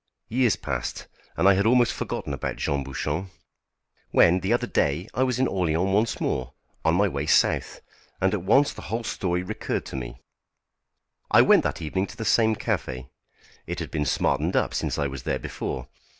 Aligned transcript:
Years 0.29 0.55
passed, 0.55 1.05
and 1.37 1.47
I 1.47 1.53
had 1.53 1.67
almost 1.67 1.93
forgotten 1.93 2.33
about 2.33 2.55
Jean 2.55 2.83
Bouchon, 2.83 3.29
when, 4.09 4.39
the 4.39 4.51
other 4.51 4.65
day, 4.65 5.07
I 5.13 5.21
was 5.21 5.37
in 5.37 5.45
Orléans 5.45 5.91
once 5.93 6.19
more, 6.19 6.53
on 6.83 6.95
my 6.95 7.07
way 7.07 7.27
south, 7.27 7.81
and 8.19 8.33
at 8.33 8.41
once 8.41 8.73
the 8.73 8.81
whole 8.89 9.03
story 9.03 9.43
recurred 9.43 9.85
to 9.85 9.95
me. 9.95 10.19
I 11.29 11.43
went 11.43 11.61
that 11.65 11.83
evening 11.83 12.07
to 12.07 12.17
the 12.17 12.25
same 12.25 12.55
café. 12.55 13.09
It 13.67 13.77
had 13.77 13.91
been 13.91 14.05
smartened 14.05 14.55
up 14.55 14.73
since 14.73 14.97
I 14.97 15.05
was 15.05 15.21
there 15.21 15.37
before. 15.37 15.87